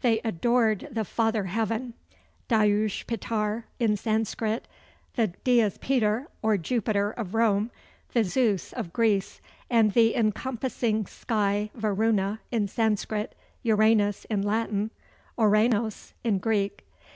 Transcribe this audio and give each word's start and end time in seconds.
They 0.00 0.20
adored 0.20 0.86
the 0.92 1.04
Father 1.04 1.46
heaven, 1.46 1.94
Dyaush 2.46 3.04
pitar 3.08 3.64
in 3.80 3.96
Sanscrit, 3.96 4.68
the 5.16 5.34
Dies 5.42 5.76
piter 5.78 6.28
or 6.40 6.56
Jupiter 6.56 7.10
of 7.10 7.34
Rome, 7.34 7.72
the 8.12 8.22
Zeus 8.22 8.72
of 8.72 8.92
Greece; 8.92 9.40
and 9.68 9.92
the 9.92 10.14
Encompassing 10.14 11.06
Sky 11.06 11.68
Varuna 11.74 12.38
in 12.52 12.68
Sanscrit, 12.68 13.34
Uranus 13.64 14.24
in 14.26 14.42
Latin, 14.42 14.92
Ouranos 15.36 16.12
in 16.22 16.38
Greek. 16.38 16.86